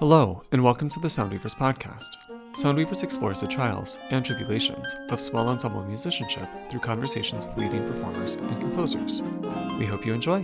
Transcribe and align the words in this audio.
Hello, 0.00 0.42
and 0.50 0.64
welcome 0.64 0.88
to 0.88 0.98
the 0.98 1.08
Soundweavers 1.08 1.54
podcast. 1.54 2.16
Soundweavers 2.52 3.02
explores 3.02 3.42
the 3.42 3.46
trials 3.46 3.98
and 4.08 4.24
tribulations 4.24 4.96
of 5.10 5.20
small 5.20 5.46
ensemble 5.46 5.84
musicianship 5.84 6.48
through 6.70 6.80
conversations 6.80 7.44
with 7.44 7.58
leading 7.58 7.86
performers 7.86 8.36
and 8.36 8.58
composers. 8.62 9.20
We 9.78 9.84
hope 9.84 10.06
you 10.06 10.14
enjoy. 10.14 10.42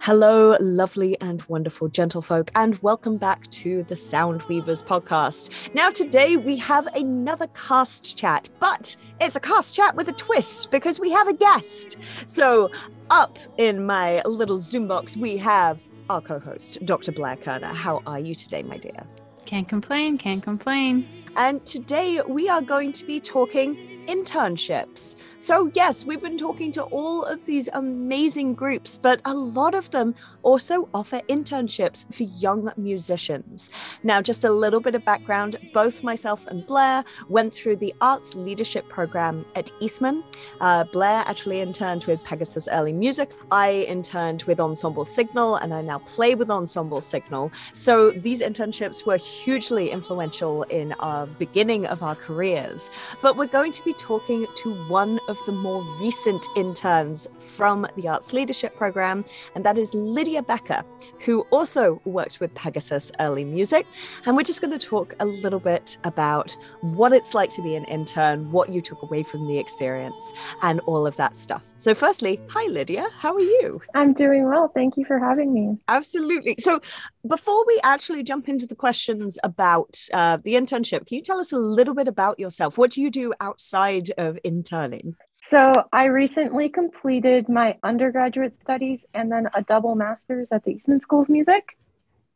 Hello, 0.00 0.58
lovely 0.60 1.18
and 1.22 1.42
wonderful 1.44 1.88
gentlefolk, 1.88 2.50
and 2.54 2.78
welcome 2.82 3.16
back 3.16 3.46
to 3.50 3.82
the 3.84 3.94
Soundweavers 3.94 4.84
podcast. 4.84 5.48
Now, 5.72 5.88
today 5.88 6.36
we 6.36 6.58
have 6.58 6.86
another 6.88 7.46
cast 7.54 8.14
chat, 8.14 8.50
but 8.60 8.94
it's 9.22 9.36
a 9.36 9.40
cast 9.40 9.74
chat 9.74 9.96
with 9.96 10.06
a 10.10 10.12
twist 10.12 10.70
because 10.70 11.00
we 11.00 11.10
have 11.12 11.28
a 11.28 11.34
guest. 11.34 11.96
So, 12.28 12.70
up 13.08 13.38
in 13.56 13.86
my 13.86 14.20
little 14.26 14.58
Zoom 14.58 14.86
box, 14.86 15.16
we 15.16 15.38
have 15.38 15.88
our 16.08 16.20
co 16.20 16.38
host, 16.38 16.78
Dr. 16.84 17.12
Blair 17.12 17.36
Kerner. 17.36 17.72
How 17.74 18.02
are 18.06 18.18
you 18.18 18.34
today, 18.34 18.62
my 18.62 18.76
dear? 18.76 19.06
Can't 19.44 19.68
complain, 19.68 20.18
can't 20.18 20.42
complain. 20.42 21.08
And 21.36 21.64
today 21.64 22.20
we 22.26 22.48
are 22.48 22.60
going 22.60 22.92
to 22.92 23.04
be 23.04 23.20
talking 23.20 23.97
internships. 24.08 25.16
So, 25.38 25.70
yes, 25.74 26.04
we've 26.04 26.20
been 26.20 26.38
talking 26.38 26.72
to 26.72 26.82
all 26.84 27.24
of 27.24 27.44
these 27.44 27.68
amazing 27.74 28.54
groups, 28.54 28.98
but 28.98 29.20
a 29.26 29.34
lot 29.34 29.74
of 29.74 29.90
them 29.90 30.14
also 30.42 30.88
offer 30.94 31.20
internships 31.28 32.12
for 32.12 32.24
young 32.24 32.72
musicians. 32.76 33.70
Now, 34.02 34.22
just 34.22 34.44
a 34.44 34.50
little 34.50 34.80
bit 34.80 34.94
of 34.94 35.04
background 35.04 35.56
both 35.72 36.02
myself 36.02 36.46
and 36.46 36.66
Blair 36.66 37.04
went 37.28 37.52
through 37.52 37.76
the 37.76 37.94
Arts 38.00 38.34
Leadership 38.34 38.88
Program 38.88 39.44
at 39.54 39.70
Eastman. 39.80 40.24
Uh, 40.60 40.84
Blair 40.84 41.22
actually 41.26 41.60
interned 41.60 42.06
with 42.06 42.22
Pegasus 42.24 42.66
Early 42.72 42.92
Music. 42.92 43.30
I 43.52 43.86
interned 43.88 44.42
with 44.44 44.58
Ensemble 44.58 45.04
Signal, 45.04 45.56
and 45.56 45.74
I 45.74 45.82
now 45.82 45.98
play 45.98 46.34
with 46.34 46.50
Ensemble 46.50 47.02
Signal. 47.02 47.52
So, 47.74 48.10
these 48.12 48.40
internships 48.40 49.04
were 49.04 49.18
hugely 49.18 49.90
influential 49.90 50.62
in 50.64 50.92
our 50.94 51.26
beginning 51.26 51.86
of 51.86 52.02
our 52.02 52.14
careers. 52.14 52.90
But 53.20 53.36
we're 53.36 53.46
going 53.46 53.72
to 53.72 53.84
be 53.84 53.92
talking 53.98 54.46
to 54.54 54.74
one 54.86 55.20
of 55.28 55.38
the 55.44 55.52
more 55.52 55.82
recent 56.00 56.46
interns 56.56 57.28
from 57.38 57.86
the 57.96 58.08
Arts 58.08 58.32
Leadership 58.32 58.76
Program, 58.76 59.24
and 59.54 59.64
that 59.64 59.78
is 59.78 59.92
Lydia 59.92 60.42
Becker, 60.42 60.82
who 61.20 61.42
also 61.50 62.00
worked 62.04 62.40
with 62.40 62.54
Pegasus 62.54 63.12
Early 63.20 63.44
Music. 63.44 63.86
And 64.24 64.36
we're 64.36 64.42
just 64.42 64.60
going 64.60 64.76
to 64.78 64.78
talk 64.78 65.14
a 65.20 65.26
little 65.26 65.60
bit 65.60 65.98
about 66.04 66.56
what 66.80 67.12
it's 67.12 67.34
like 67.34 67.50
to 67.50 67.62
be 67.62 67.74
an 67.74 67.84
intern, 67.84 68.50
what 68.50 68.70
you 68.70 68.80
took 68.80 69.02
away 69.02 69.22
from 69.22 69.46
the 69.46 69.58
experience, 69.58 70.32
and 70.62 70.80
all 70.80 71.06
of 71.06 71.16
that 71.16 71.36
stuff. 71.36 71.64
So, 71.76 71.94
firstly, 71.94 72.40
hi, 72.48 72.66
Lydia. 72.68 73.06
How 73.18 73.34
are 73.34 73.40
you? 73.40 73.82
I'm 73.94 74.12
doing 74.12 74.44
well. 74.44 74.68
Thank 74.74 74.96
you 74.96 75.04
for 75.04 75.18
having 75.18 75.52
me. 75.52 75.78
Absolutely. 75.88 76.54
So, 76.58 76.80
before 77.28 77.64
we 77.66 77.78
actually 77.84 78.22
jump 78.22 78.48
into 78.48 78.66
the 78.66 78.74
questions 78.74 79.38
about 79.44 79.98
uh, 80.12 80.38
the 80.42 80.54
internship, 80.54 81.06
can 81.06 81.16
you 81.16 81.22
tell 81.22 81.38
us 81.38 81.52
a 81.52 81.58
little 81.58 81.94
bit 81.94 82.08
about 82.08 82.38
yourself? 82.38 82.78
What 82.78 82.90
do 82.90 83.02
you 83.02 83.10
do 83.10 83.32
outside 83.40 84.10
of 84.18 84.38
interning? 84.44 85.14
So, 85.42 85.72
I 85.92 86.06
recently 86.06 86.68
completed 86.68 87.48
my 87.48 87.78
undergraduate 87.82 88.60
studies 88.60 89.06
and 89.14 89.32
then 89.32 89.48
a 89.54 89.62
double 89.62 89.94
master's 89.94 90.48
at 90.52 90.64
the 90.64 90.72
Eastman 90.72 91.00
School 91.00 91.22
of 91.22 91.28
Music, 91.28 91.76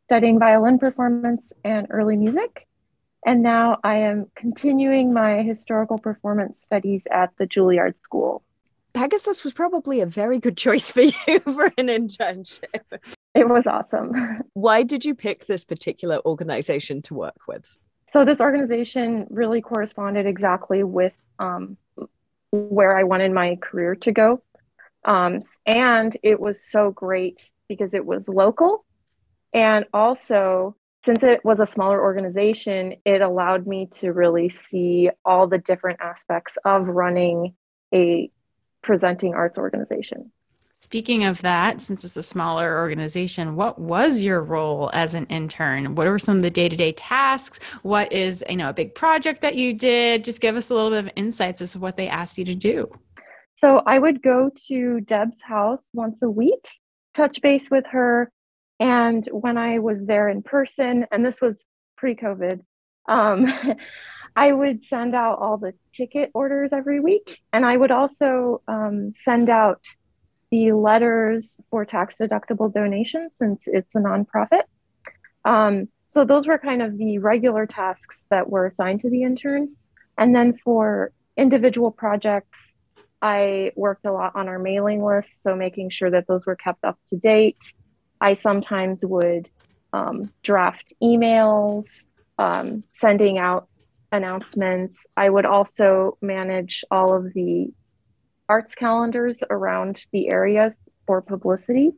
studying 0.04 0.38
violin 0.38 0.78
performance 0.78 1.52
and 1.64 1.86
early 1.90 2.16
music. 2.16 2.66
And 3.26 3.42
now 3.42 3.78
I 3.84 3.96
am 3.96 4.30
continuing 4.34 5.12
my 5.12 5.42
historical 5.42 5.98
performance 5.98 6.60
studies 6.60 7.02
at 7.10 7.30
the 7.38 7.46
Juilliard 7.46 7.98
School. 8.02 8.42
Pegasus 8.94 9.44
was 9.44 9.52
probably 9.52 10.00
a 10.00 10.06
very 10.06 10.38
good 10.38 10.56
choice 10.66 10.90
for 10.90 11.02
you 11.02 11.40
for 11.40 11.66
an 11.78 11.88
internship. 11.88 12.98
It 13.34 13.48
was 13.48 13.66
awesome. 13.66 14.12
Why 14.54 14.82
did 14.82 15.04
you 15.04 15.14
pick 15.14 15.46
this 15.46 15.64
particular 15.64 16.20
organization 16.26 17.02
to 17.02 17.14
work 17.14 17.38
with? 17.48 17.76
So, 18.06 18.24
this 18.24 18.40
organization 18.40 19.26
really 19.30 19.62
corresponded 19.62 20.26
exactly 20.26 20.84
with 20.84 21.14
um, 21.38 21.76
where 22.50 22.96
I 22.96 23.04
wanted 23.04 23.32
my 23.32 23.56
career 23.56 23.94
to 23.96 24.12
go. 24.12 24.42
Um, 25.04 25.40
and 25.66 26.16
it 26.22 26.38
was 26.38 26.62
so 26.62 26.90
great 26.90 27.50
because 27.68 27.94
it 27.94 28.04
was 28.04 28.28
local. 28.28 28.84
And 29.54 29.86
also, 29.92 30.76
since 31.04 31.22
it 31.22 31.44
was 31.44 31.58
a 31.58 31.66
smaller 31.66 32.00
organization, 32.00 32.94
it 33.04 33.22
allowed 33.22 33.66
me 33.66 33.88
to 34.00 34.12
really 34.12 34.48
see 34.48 35.10
all 35.24 35.46
the 35.46 35.58
different 35.58 36.00
aspects 36.00 36.58
of 36.64 36.86
running 36.86 37.54
a 37.92 38.30
presenting 38.82 39.34
arts 39.34 39.58
organization. 39.58 40.30
Speaking 40.82 41.22
of 41.22 41.40
that, 41.42 41.80
since 41.80 42.04
it's 42.04 42.16
a 42.16 42.24
smaller 42.24 42.76
organization, 42.76 43.54
what 43.54 43.78
was 43.78 44.20
your 44.20 44.42
role 44.42 44.90
as 44.92 45.14
an 45.14 45.26
intern? 45.26 45.94
What 45.94 46.08
were 46.08 46.18
some 46.18 46.34
of 46.34 46.42
the 46.42 46.50
day-to-day 46.50 46.94
tasks? 46.94 47.60
What 47.82 48.12
is, 48.12 48.42
you 48.50 48.56
know, 48.56 48.68
a 48.68 48.72
big 48.72 48.92
project 48.96 49.42
that 49.42 49.54
you 49.54 49.74
did? 49.74 50.24
Just 50.24 50.40
give 50.40 50.56
us 50.56 50.70
a 50.70 50.74
little 50.74 50.90
bit 50.90 51.04
of 51.04 51.10
insights 51.14 51.62
as 51.62 51.70
to 51.72 51.78
what 51.78 51.96
they 51.96 52.08
asked 52.08 52.36
you 52.36 52.44
to 52.46 52.56
do. 52.56 52.90
So 53.54 53.82
I 53.86 54.00
would 54.00 54.22
go 54.22 54.50
to 54.66 55.00
Deb's 55.02 55.40
house 55.40 55.88
once 55.94 56.20
a 56.20 56.28
week, 56.28 56.68
touch 57.14 57.40
base 57.40 57.70
with 57.70 57.84
her, 57.92 58.32
and 58.80 59.24
when 59.30 59.56
I 59.56 59.78
was 59.78 60.04
there 60.04 60.28
in 60.28 60.42
person, 60.42 61.06
and 61.12 61.24
this 61.24 61.40
was 61.40 61.64
pre-COVID, 61.96 62.58
um, 63.08 63.46
I 64.34 64.50
would 64.50 64.82
send 64.82 65.14
out 65.14 65.38
all 65.38 65.58
the 65.58 65.74
ticket 65.92 66.32
orders 66.34 66.72
every 66.72 66.98
week, 66.98 67.38
and 67.52 67.64
I 67.64 67.76
would 67.76 67.92
also 67.92 68.62
um, 68.66 69.12
send 69.14 69.48
out 69.48 69.86
the 70.52 70.72
letters 70.72 71.56
for 71.70 71.84
tax 71.84 72.16
deductible 72.20 72.72
donations 72.72 73.32
since 73.36 73.64
it's 73.66 73.96
a 73.96 73.98
nonprofit. 73.98 74.64
Um, 75.46 75.88
so 76.06 76.26
those 76.26 76.46
were 76.46 76.58
kind 76.58 76.82
of 76.82 76.98
the 76.98 77.18
regular 77.18 77.66
tasks 77.66 78.26
that 78.28 78.50
were 78.50 78.66
assigned 78.66 79.00
to 79.00 79.10
the 79.10 79.22
intern. 79.22 79.74
And 80.18 80.36
then 80.36 80.58
for 80.58 81.10
individual 81.38 81.90
projects, 81.90 82.74
I 83.22 83.72
worked 83.76 84.04
a 84.04 84.12
lot 84.12 84.36
on 84.36 84.46
our 84.46 84.58
mailing 84.58 85.02
list, 85.02 85.42
so 85.42 85.56
making 85.56 85.88
sure 85.88 86.10
that 86.10 86.26
those 86.26 86.44
were 86.44 86.56
kept 86.56 86.84
up 86.84 86.98
to 87.06 87.16
date. 87.16 87.72
I 88.20 88.34
sometimes 88.34 89.06
would 89.06 89.48
um, 89.94 90.30
draft 90.42 90.92
emails, 91.02 92.06
um, 92.38 92.84
sending 92.92 93.38
out 93.38 93.68
announcements. 94.10 95.06
I 95.16 95.30
would 95.30 95.46
also 95.46 96.18
manage 96.20 96.84
all 96.90 97.16
of 97.16 97.32
the 97.32 97.72
arts 98.52 98.74
calendars 98.74 99.42
around 99.48 100.04
the 100.12 100.28
areas 100.28 100.82
for 101.06 101.22
publicity. 101.22 101.90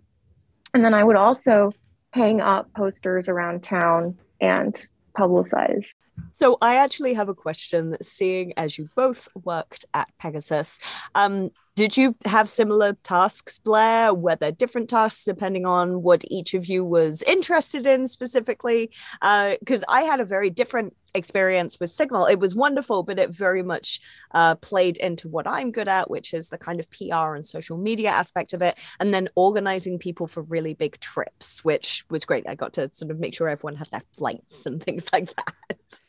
And 0.72 0.84
then 0.84 0.94
I 0.94 1.02
would 1.02 1.16
also 1.16 1.72
hang 2.12 2.40
up 2.40 2.72
posters 2.74 3.28
around 3.28 3.64
town 3.64 4.16
and 4.40 4.72
publicize. 5.18 5.86
So 6.30 6.56
I 6.62 6.76
actually 6.76 7.14
have 7.14 7.28
a 7.28 7.34
question 7.34 7.96
seeing 8.00 8.52
as 8.56 8.78
you 8.78 8.88
both 8.94 9.26
worked 9.34 9.84
at 9.94 10.06
Pegasus. 10.20 10.78
Um, 11.16 11.50
did 11.74 11.96
you 11.96 12.14
have 12.24 12.48
similar 12.48 12.92
tasks, 13.02 13.58
Blair? 13.58 14.14
Were 14.14 14.36
there 14.36 14.52
different 14.52 14.88
tasks 14.88 15.24
depending 15.24 15.66
on 15.66 16.02
what 16.02 16.24
each 16.28 16.54
of 16.54 16.66
you 16.66 16.84
was 16.84 17.22
interested 17.22 17.86
in 17.86 18.06
specifically? 18.06 18.90
Because 19.20 19.82
uh, 19.82 19.92
I 19.92 20.02
had 20.02 20.20
a 20.20 20.24
very 20.24 20.50
different 20.50 20.94
experience 21.14 21.80
with 21.80 21.90
Signal. 21.90 22.26
It 22.26 22.38
was 22.38 22.54
wonderful, 22.54 23.02
but 23.02 23.18
it 23.18 23.30
very 23.30 23.62
much 23.62 24.00
uh, 24.32 24.54
played 24.56 24.98
into 24.98 25.28
what 25.28 25.48
I'm 25.48 25.72
good 25.72 25.88
at, 25.88 26.08
which 26.08 26.32
is 26.32 26.48
the 26.48 26.58
kind 26.58 26.78
of 26.78 26.88
PR 26.90 27.34
and 27.34 27.44
social 27.44 27.76
media 27.76 28.10
aspect 28.10 28.52
of 28.52 28.62
it, 28.62 28.78
and 29.00 29.12
then 29.12 29.28
organizing 29.34 29.98
people 29.98 30.28
for 30.28 30.42
really 30.42 30.74
big 30.74 31.00
trips, 31.00 31.64
which 31.64 32.04
was 32.08 32.24
great. 32.24 32.48
I 32.48 32.54
got 32.54 32.72
to 32.74 32.90
sort 32.92 33.10
of 33.10 33.18
make 33.18 33.34
sure 33.34 33.48
everyone 33.48 33.76
had 33.76 33.90
their 33.90 34.02
flights 34.16 34.66
and 34.66 34.80
things 34.84 35.06
like 35.12 35.34
that. 35.34 36.00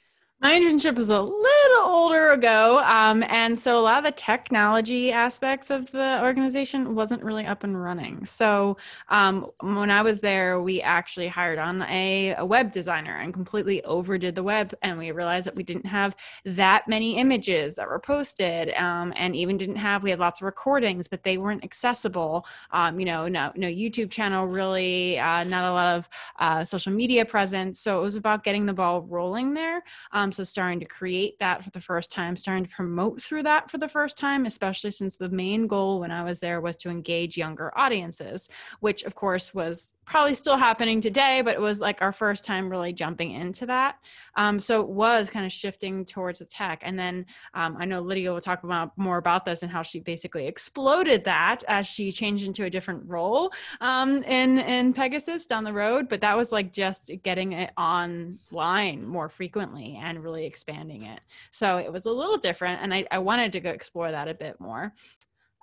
My 0.46 0.60
internship 0.60 0.96
was 0.96 1.10
a 1.10 1.20
little 1.20 1.86
older 1.86 2.30
ago, 2.30 2.78
um, 2.86 3.24
and 3.24 3.58
so 3.58 3.80
a 3.80 3.82
lot 3.82 3.98
of 3.98 4.04
the 4.04 4.12
technology 4.12 5.12
aspects 5.12 5.72
of 5.72 5.90
the 5.90 6.22
organization 6.22 6.94
wasn't 6.94 7.24
really 7.24 7.48
up 7.48 7.64
and 7.64 7.82
running. 7.82 8.24
So 8.26 8.78
um, 9.10 9.50
when 9.62 9.90
I 9.90 10.04
was 10.04 10.22
there, 10.22 10.62
we 10.62 10.84
actually 10.84 11.30
hired 11.30 11.58
on 11.58 11.82
a, 11.82 12.36
a, 12.36 12.46
web 12.46 12.72
designer 12.72 13.18
and 13.18 13.34
completely 13.34 13.84
overdid 13.86 14.36
the 14.36 14.44
web, 14.44 14.76
and 14.84 15.00
we 15.00 15.10
realized 15.12 15.48
that 15.48 15.56
we 15.56 15.64
didn't 15.64 15.88
have 15.88 16.16
that 16.46 16.88
many 16.88 17.18
images 17.18 17.74
that 17.78 17.88
were 17.88 17.98
posted, 17.98 18.72
um, 18.76 19.14
and 19.16 19.36
even 19.36 19.58
didn't 19.58 19.78
have. 19.78 20.04
We 20.04 20.12
had 20.12 20.20
lots 20.20 20.42
of 20.42 20.46
recordings, 20.46 21.08
but 21.08 21.24
they 21.24 21.40
weren't 21.40 21.64
accessible. 21.64 22.46
Um, 22.70 23.00
you 23.00 23.08
know, 23.08 23.28
no 23.28 23.52
no 23.56 23.68
YouTube 23.68 24.12
channel 24.12 24.46
really, 24.46 25.18
uh, 25.18 25.44
not 25.46 25.66
a 25.66 25.72
lot 25.72 25.98
of 25.98 26.10
uh, 26.38 26.64
social 26.64 26.92
media 26.92 27.26
presence. 27.26 27.80
So 27.80 27.98
it 27.98 28.04
was 28.04 28.16
about 28.16 28.44
getting 28.44 28.68
the 28.68 28.74
ball 28.74 29.02
rolling 29.02 29.56
there. 29.56 29.82
Um, 30.12 30.34
so 30.36 30.44
starting 30.44 30.80
to 30.80 30.86
create 30.86 31.40
that 31.40 31.64
for 31.64 31.70
the 31.72 31.82
first 31.82 32.12
time, 32.12 32.36
starting 32.36 32.66
to 32.66 32.72
promote 32.72 33.22
through 33.22 33.44
that 33.44 33.72
for 33.72 33.78
the 33.78 33.88
first 33.88 34.18
time, 34.18 34.46
especially 34.46 34.92
since 34.92 35.18
the 35.18 35.30
main 35.30 35.68
goal 35.68 36.00
when 36.00 36.12
I 36.12 36.24
was 36.24 36.40
there 36.40 36.62
was 36.62 36.76
to 36.78 36.90
engage 36.90 37.38
younger 37.38 37.78
audiences, 37.78 38.50
which 38.80 39.04
of 39.04 39.16
course 39.16 39.54
was 39.54 39.94
probably 40.06 40.36
still 40.36 40.58
happening 40.58 41.02
today, 41.02 41.42
but 41.42 41.56
it 41.56 41.60
was 41.62 41.80
like 41.80 42.02
our 42.02 42.12
first 42.12 42.46
time 42.46 42.70
really 42.70 42.94
jumping 42.94 43.32
into 43.32 43.66
that. 43.66 43.98
Um, 44.36 44.60
so 44.60 44.82
it 44.82 44.88
was 44.88 45.30
kind 45.30 45.46
of 45.46 45.52
shifting 45.52 46.06
towards 46.06 46.40
the 46.40 46.46
tech. 46.46 46.82
And 46.84 46.98
then 46.98 47.26
um, 47.54 47.76
I 47.80 47.86
know 47.86 48.02
Lydia 48.02 48.32
will 48.32 48.42
talk 48.42 48.64
about 48.64 48.96
more 48.98 49.18
about 49.18 49.46
this 49.46 49.64
and 49.64 49.72
how 49.72 49.82
she 49.82 50.00
basically 50.00 50.46
exploded 50.48 51.24
that 51.26 51.64
as 51.68 51.88
she 51.88 52.12
changed 52.12 52.46
into 52.46 52.66
a 52.66 52.70
different 52.70 53.04
role 53.08 53.52
um, 53.82 54.22
in 54.24 54.60
in 54.60 54.94
Pegasus 54.94 55.46
down 55.46 55.64
the 55.64 55.74
road. 55.74 56.08
But 56.08 56.22
that 56.22 56.38
was 56.38 56.52
like 56.52 56.72
just 56.72 57.12
getting 57.24 57.54
it 57.54 57.72
online 57.78 59.08
more 59.08 59.30
frequently 59.30 60.00
and 60.02 60.15
really 60.20 60.46
expanding 60.46 61.04
it. 61.04 61.22
So 61.52 61.78
it 61.78 61.92
was 61.92 62.06
a 62.06 62.12
little 62.12 62.38
different, 62.38 62.82
and 62.82 62.94
I, 62.94 63.06
I 63.12 63.20
wanted 63.20 63.52
to 63.54 63.60
go 63.60 63.70
explore 63.70 64.12
that 64.12 64.28
a 64.28 64.34
bit 64.34 64.60
more. 64.60 64.94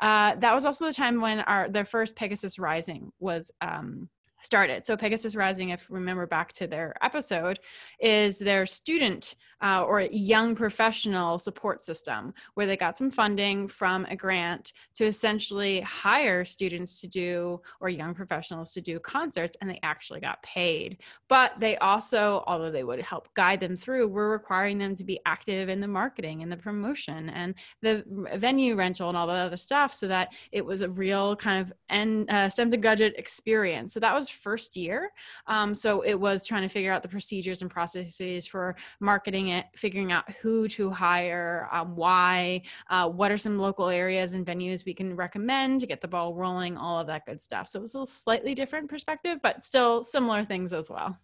Uh, 0.00 0.34
that 0.36 0.54
was 0.54 0.64
also 0.66 0.86
the 0.86 0.92
time 0.92 1.20
when 1.20 1.40
our 1.40 1.68
the 1.68 1.84
first 1.84 2.16
Pegasus 2.16 2.58
Rising 2.58 3.12
was 3.20 3.52
um, 3.60 4.08
started. 4.42 4.84
So 4.84 4.96
Pegasus 4.96 5.36
Rising, 5.36 5.70
if 5.70 5.88
remember 5.90 6.26
back 6.26 6.52
to 6.54 6.66
their 6.66 6.94
episode, 7.02 7.60
is 8.00 8.38
their 8.38 8.66
student 8.66 9.36
uh, 9.62 9.84
or 9.86 10.00
a 10.00 10.08
young 10.10 10.54
professional 10.54 11.38
support 11.38 11.80
system 11.80 12.34
where 12.54 12.66
they 12.66 12.76
got 12.76 12.98
some 12.98 13.10
funding 13.10 13.68
from 13.68 14.04
a 14.06 14.16
grant 14.16 14.72
to 14.94 15.06
essentially 15.06 15.80
hire 15.82 16.44
students 16.44 17.00
to 17.00 17.06
do 17.06 17.60
or 17.80 17.88
young 17.88 18.12
professionals 18.14 18.72
to 18.72 18.80
do 18.80 18.98
concerts 18.98 19.56
and 19.60 19.70
they 19.70 19.78
actually 19.82 20.20
got 20.20 20.42
paid. 20.42 20.98
But 21.28 21.52
they 21.60 21.76
also 21.78 22.42
although 22.46 22.70
they 22.70 22.84
would 22.84 23.00
help 23.00 23.32
guide 23.34 23.60
them 23.60 23.76
through 23.76 24.08
were 24.08 24.30
requiring 24.30 24.78
them 24.78 24.94
to 24.96 25.04
be 25.04 25.20
active 25.26 25.68
in 25.68 25.80
the 25.80 25.88
marketing 25.88 26.42
and 26.42 26.50
the 26.50 26.56
promotion 26.56 27.30
and 27.30 27.54
the 27.80 28.04
venue 28.36 28.74
rental 28.74 29.08
and 29.08 29.16
all 29.16 29.26
the 29.26 29.32
other 29.32 29.56
stuff 29.56 29.94
so 29.94 30.08
that 30.08 30.32
it 30.50 30.64
was 30.64 30.82
a 30.82 30.90
real 30.90 31.36
kind 31.36 31.60
of 31.60 31.72
end 31.88 32.28
uh, 32.30 32.48
stem 32.48 32.70
to 32.70 32.76
gadget 32.76 33.14
experience. 33.16 33.94
So 33.94 34.00
that 34.00 34.14
was 34.14 34.28
first 34.28 34.76
year. 34.76 35.12
Um, 35.46 35.74
so 35.74 36.00
it 36.02 36.14
was 36.18 36.46
trying 36.46 36.62
to 36.62 36.68
figure 36.68 36.92
out 36.92 37.02
the 37.02 37.08
procedures 37.08 37.62
and 37.62 37.70
processes 37.70 38.46
for 38.46 38.74
marketing 39.00 39.51
it, 39.52 39.66
figuring 39.76 40.12
out 40.12 40.30
who 40.40 40.68
to 40.68 40.90
hire, 40.90 41.68
um, 41.72 41.96
why, 41.96 42.62
uh, 42.90 43.08
what 43.08 43.30
are 43.30 43.36
some 43.36 43.58
local 43.58 43.88
areas 43.88 44.32
and 44.32 44.44
venues 44.46 44.84
we 44.84 44.94
can 44.94 45.14
recommend 45.14 45.80
to 45.80 45.86
get 45.86 46.00
the 46.00 46.08
ball 46.08 46.34
rolling, 46.34 46.76
all 46.76 46.98
of 46.98 47.06
that 47.06 47.24
good 47.26 47.40
stuff. 47.40 47.68
So 47.68 47.78
it 47.78 47.82
was 47.82 47.94
a 47.94 48.06
slightly 48.06 48.54
different 48.54 48.90
perspective, 48.90 49.38
but 49.42 49.62
still 49.62 50.02
similar 50.02 50.44
things 50.44 50.72
as 50.72 50.90
well. 50.90 51.16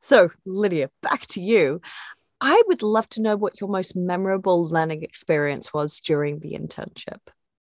So, 0.00 0.30
Lydia, 0.44 0.90
back 1.02 1.22
to 1.28 1.40
you. 1.40 1.80
I 2.40 2.60
would 2.66 2.82
love 2.82 3.08
to 3.10 3.22
know 3.22 3.36
what 3.36 3.60
your 3.60 3.70
most 3.70 3.96
memorable 3.96 4.66
learning 4.68 5.02
experience 5.02 5.72
was 5.72 6.00
during 6.00 6.40
the 6.40 6.52
internship. 6.52 7.20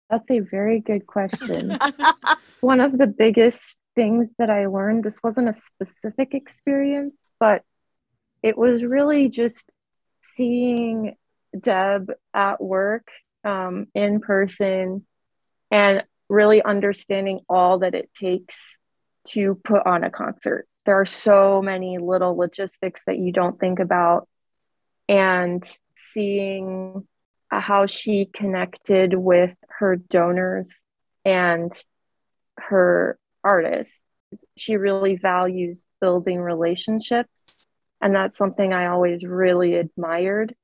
That's 0.09 0.29
a 0.29 0.39
very 0.39 0.79
good 0.79 1.07
question. 1.07 1.77
One 2.61 2.79
of 2.79 2.97
the 2.97 3.07
biggest 3.07 3.79
things 3.95 4.31
that 4.37 4.49
I 4.49 4.67
learned, 4.67 5.03
this 5.03 5.19
wasn't 5.23 5.49
a 5.49 5.53
specific 5.53 6.33
experience, 6.33 7.15
but 7.39 7.63
it 8.43 8.57
was 8.57 8.83
really 8.83 9.29
just 9.29 9.69
seeing 10.35 11.15
Deb 11.59 12.11
at 12.33 12.61
work 12.61 13.07
um, 13.43 13.87
in 13.93 14.19
person 14.19 15.05
and 15.69 16.03
really 16.29 16.63
understanding 16.63 17.41
all 17.49 17.79
that 17.79 17.95
it 17.95 18.09
takes 18.13 18.77
to 19.29 19.59
put 19.63 19.85
on 19.85 20.03
a 20.03 20.09
concert. 20.09 20.67
There 20.85 20.99
are 20.99 21.05
so 21.05 21.61
many 21.61 21.97
little 21.97 22.35
logistics 22.35 23.03
that 23.05 23.19
you 23.19 23.31
don't 23.31 23.59
think 23.59 23.79
about. 23.79 24.27
And 25.07 25.63
seeing 26.13 27.07
how 27.49 27.85
she 27.85 28.25
connected 28.25 29.13
with 29.13 29.55
her 29.67 29.95
donors 29.97 30.83
and 31.25 31.71
her 32.57 33.19
artists. 33.43 33.99
She 34.55 34.77
really 34.77 35.17
values 35.17 35.83
building 35.99 36.39
relationships 36.39 37.65
and 38.01 38.15
that's 38.15 38.37
something 38.37 38.73
I 38.73 38.87
always 38.87 39.23
really 39.23 39.75
admired. 39.75 40.55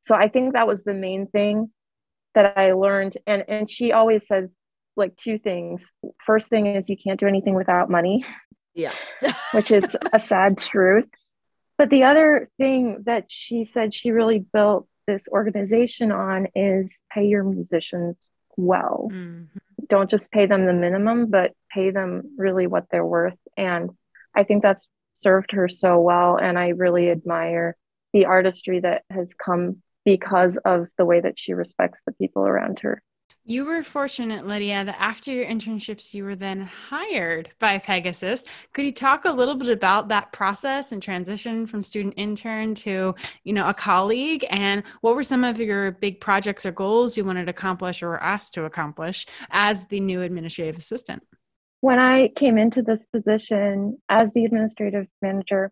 So 0.00 0.14
I 0.14 0.28
think 0.28 0.52
that 0.52 0.66
was 0.66 0.84
the 0.84 0.94
main 0.94 1.26
thing 1.26 1.70
that 2.34 2.58
I 2.58 2.72
learned. 2.72 3.16
And 3.26 3.44
and 3.48 3.70
she 3.70 3.92
always 3.92 4.26
says 4.26 4.56
like 4.96 5.16
two 5.16 5.38
things. 5.38 5.92
First 6.26 6.48
thing 6.48 6.66
is 6.66 6.88
you 6.88 6.96
can't 6.96 7.18
do 7.18 7.26
anything 7.26 7.54
without 7.54 7.90
money. 7.90 8.24
Yeah. 8.74 8.92
which 9.52 9.70
is 9.70 9.96
a 10.12 10.20
sad 10.20 10.58
truth. 10.58 11.08
But 11.78 11.90
the 11.90 12.04
other 12.04 12.50
thing 12.58 13.02
that 13.06 13.26
she 13.28 13.64
said 13.64 13.94
she 13.94 14.10
really 14.10 14.38
built 14.38 14.86
this 15.06 15.28
organization 15.28 16.12
on 16.12 16.48
is 16.54 17.00
pay 17.12 17.26
your 17.26 17.44
musicians 17.44 18.28
well. 18.56 19.08
Mm-hmm. 19.12 19.58
Don't 19.88 20.10
just 20.10 20.30
pay 20.30 20.46
them 20.46 20.66
the 20.66 20.72
minimum, 20.72 21.30
but 21.30 21.52
pay 21.72 21.90
them 21.90 22.34
really 22.38 22.66
what 22.66 22.86
they're 22.90 23.04
worth. 23.04 23.38
And 23.56 23.90
I 24.34 24.44
think 24.44 24.62
that's 24.62 24.88
served 25.14 25.52
her 25.52 25.68
so 25.68 25.98
well. 26.00 26.36
And 26.36 26.58
I 26.58 26.68
really 26.68 27.10
admire 27.10 27.76
the 28.12 28.26
artistry 28.26 28.80
that 28.80 29.02
has 29.10 29.32
come 29.32 29.82
because 30.04 30.58
of 30.58 30.88
the 30.98 31.06
way 31.06 31.20
that 31.20 31.38
she 31.38 31.54
respects 31.54 32.02
the 32.04 32.12
people 32.12 32.42
around 32.42 32.80
her. 32.80 33.02
You 33.46 33.66
were 33.66 33.82
fortunate, 33.82 34.46
Lydia, 34.46 34.86
that 34.86 34.96
after 34.98 35.30
your 35.30 35.44
internships, 35.44 36.14
you 36.14 36.24
were 36.24 36.34
then 36.34 36.62
hired 36.62 37.50
by 37.58 37.76
Pegasus. 37.76 38.42
Could 38.72 38.86
you 38.86 38.92
talk 38.92 39.26
a 39.26 39.32
little 39.32 39.54
bit 39.54 39.68
about 39.68 40.08
that 40.08 40.32
process 40.32 40.92
and 40.92 41.02
transition 41.02 41.66
from 41.66 41.84
student 41.84 42.14
intern 42.16 42.74
to, 42.76 43.14
you 43.44 43.52
know, 43.52 43.68
a 43.68 43.74
colleague? 43.74 44.46
And 44.48 44.82
what 45.02 45.14
were 45.14 45.22
some 45.22 45.44
of 45.44 45.58
your 45.58 45.90
big 45.90 46.22
projects 46.22 46.64
or 46.64 46.72
goals 46.72 47.18
you 47.18 47.24
wanted 47.24 47.44
to 47.44 47.50
accomplish 47.50 48.02
or 48.02 48.08
were 48.08 48.22
asked 48.22 48.54
to 48.54 48.64
accomplish 48.64 49.26
as 49.50 49.86
the 49.88 50.00
new 50.00 50.22
administrative 50.22 50.78
assistant? 50.78 51.22
When 51.84 51.98
I 51.98 52.28
came 52.28 52.56
into 52.56 52.80
this 52.80 53.04
position 53.04 53.98
as 54.08 54.32
the 54.32 54.46
administrative 54.46 55.06
manager, 55.20 55.70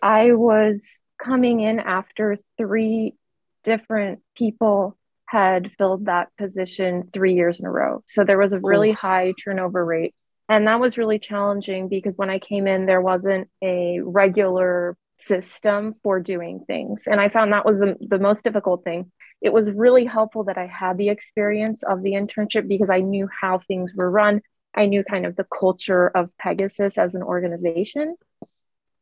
I 0.00 0.30
was 0.30 1.00
coming 1.20 1.58
in 1.58 1.80
after 1.80 2.38
three 2.56 3.16
different 3.64 4.20
people 4.36 4.96
had 5.24 5.72
filled 5.78 6.06
that 6.06 6.28
position 6.38 7.10
three 7.12 7.34
years 7.34 7.58
in 7.58 7.66
a 7.66 7.70
row. 7.72 8.04
So 8.06 8.22
there 8.22 8.38
was 8.38 8.52
a 8.52 8.60
really 8.60 8.92
high 8.92 9.34
turnover 9.42 9.84
rate. 9.84 10.14
And 10.48 10.68
that 10.68 10.78
was 10.78 10.96
really 10.96 11.18
challenging 11.18 11.88
because 11.88 12.14
when 12.16 12.30
I 12.30 12.38
came 12.38 12.68
in, 12.68 12.86
there 12.86 13.02
wasn't 13.02 13.48
a 13.60 13.98
regular 14.04 14.96
system 15.18 15.96
for 16.04 16.20
doing 16.20 16.60
things. 16.68 17.08
And 17.10 17.20
I 17.20 17.30
found 17.30 17.52
that 17.52 17.66
was 17.66 17.80
the, 17.80 17.96
the 18.00 18.20
most 18.20 18.44
difficult 18.44 18.84
thing. 18.84 19.10
It 19.42 19.52
was 19.52 19.72
really 19.72 20.04
helpful 20.04 20.44
that 20.44 20.56
I 20.56 20.68
had 20.68 20.98
the 20.98 21.08
experience 21.08 21.82
of 21.82 22.04
the 22.04 22.12
internship 22.12 22.68
because 22.68 22.90
I 22.90 23.00
knew 23.00 23.28
how 23.40 23.58
things 23.66 23.92
were 23.92 24.08
run. 24.08 24.40
I 24.76 24.86
knew 24.86 25.02
kind 25.02 25.26
of 25.26 25.36
the 25.36 25.44
culture 25.44 26.08
of 26.08 26.30
Pegasus 26.38 26.98
as 26.98 27.14
an 27.14 27.22
organization, 27.22 28.16